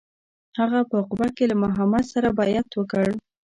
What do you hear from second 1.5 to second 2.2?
له محمد